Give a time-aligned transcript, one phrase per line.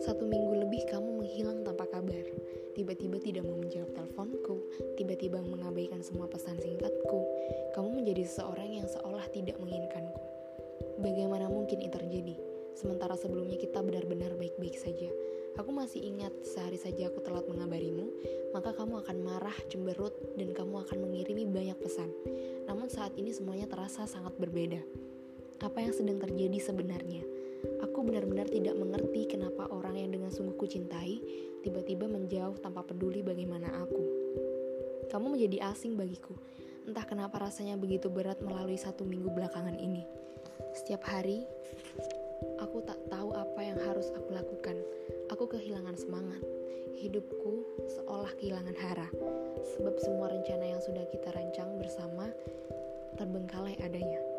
[0.00, 2.24] Satu minggu lebih kamu menghilang tanpa kabar.
[2.72, 4.64] Tiba-tiba tidak mau menjawab teleponku,
[4.96, 7.20] tiba-tiba mengabaikan semua pesan singkatku.
[7.76, 10.24] Kamu menjadi seseorang yang seolah tidak menginginkanku.
[11.04, 12.32] Bagaimana mungkin itu terjadi?
[12.80, 15.12] Sementara sebelumnya kita benar-benar baik-baik saja.
[15.60, 18.08] Aku masih ingat sehari saja aku telat mengabarimu,
[18.56, 22.08] maka kamu akan marah, cemberut, dan kamu akan mengirimi banyak pesan.
[22.64, 25.09] Namun saat ini semuanya terasa sangat berbeda.
[25.60, 27.20] Apa yang sedang terjadi sebenarnya?
[27.84, 31.20] Aku benar-benar tidak mengerti kenapa orang yang dengan sungguh kucintai
[31.60, 34.00] tiba-tiba menjauh tanpa peduli bagaimana aku.
[35.12, 36.32] Kamu menjadi asing bagiku.
[36.88, 40.00] Entah kenapa rasanya begitu berat melalui satu minggu belakangan ini.
[40.72, 41.44] Setiap hari,
[42.56, 44.80] aku tak tahu apa yang harus aku lakukan.
[45.28, 46.40] Aku kehilangan semangat.
[46.96, 47.68] Hidupku
[48.00, 49.08] seolah kehilangan hara.
[49.76, 52.32] Sebab semua rencana yang sudah kita rancang bersama
[53.20, 54.29] terbengkalai adanya.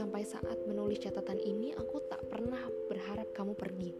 [0.00, 2.56] Sampai saat menulis catatan ini, aku tak pernah
[2.88, 3.92] berharap kamu pergi.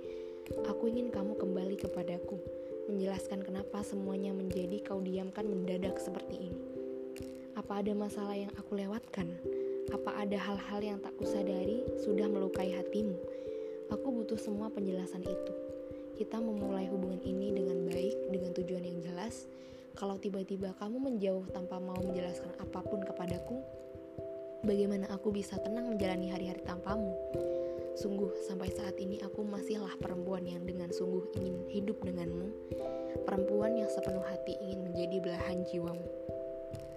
[0.64, 2.40] Aku ingin kamu kembali kepadaku,
[2.88, 6.64] menjelaskan kenapa semuanya menjadi kau diamkan mendadak seperti ini.
[7.52, 9.28] Apa ada masalah yang aku lewatkan?
[9.92, 13.20] Apa ada hal-hal yang tak kusadari sudah melukai hatimu?
[13.92, 15.52] Aku butuh semua penjelasan itu.
[16.16, 19.44] Kita memulai hubungan ini dengan baik, dengan tujuan yang jelas.
[20.00, 22.99] Kalau tiba-tiba kamu menjauh tanpa mau menjelaskan apa pun
[24.70, 27.10] bagaimana aku bisa tenang menjalani hari-hari tanpamu?
[27.98, 32.54] Sungguh, sampai saat ini aku masihlah perempuan yang dengan sungguh ingin hidup denganmu,
[33.26, 36.06] perempuan yang sepenuh hati ingin menjadi belahan jiwamu.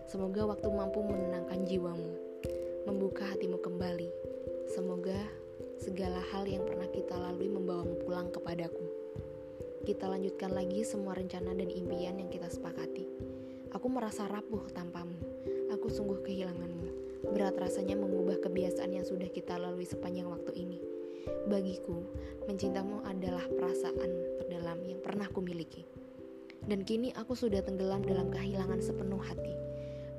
[0.06, 2.14] Semoga waktu mampu menenangkan jiwamu,
[2.86, 4.14] membuka hatimu kembali.
[4.70, 5.18] Semoga
[5.82, 8.86] segala hal yang pernah kita lalui membawamu pulang kepadaku.
[9.82, 13.10] Kita lanjutkan lagi semua rencana dan impian yang kita sepakati.
[13.74, 15.18] Aku merasa rapuh tanpamu.
[15.74, 17.03] Aku sungguh kehilanganmu.
[17.24, 20.84] Berat rasanya mengubah kebiasaan yang sudah kita lalui sepanjang waktu ini.
[21.48, 22.04] Bagiku,
[22.52, 24.12] mencintamu adalah perasaan
[24.44, 25.88] terdalam yang pernah kumiliki.
[26.68, 29.56] Dan kini aku sudah tenggelam dalam kehilangan sepenuh hati.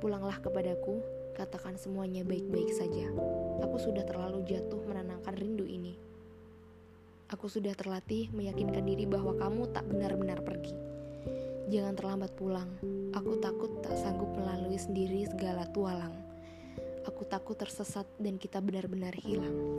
[0.00, 1.04] Pulanglah kepadaku,
[1.36, 3.12] katakan semuanya baik-baik saja.
[3.60, 5.96] Aku sudah terlalu jatuh menenangkan rindu ini.
[7.32, 10.76] Aku sudah terlatih meyakinkan diri bahwa kamu tak benar-benar pergi.
[11.72, 12.68] Jangan terlambat pulang.
[13.16, 16.33] Aku takut tak sanggup melalui sendiri segala tualang.
[17.04, 19.76] Aku takut tersesat dan kita benar-benar hilang.